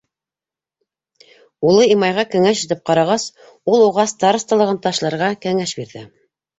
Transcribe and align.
Улы 1.73 1.83
Имайға 1.97 2.25
кәңәш 2.33 2.65
итеп 2.65 2.83
ҡарағас, 2.93 3.29
ул 3.77 3.89
уға 3.93 4.09
старосталығын 4.17 4.85
ташларға 4.89 5.33
кәңәш 5.49 5.81
бирҙе. 5.85 6.09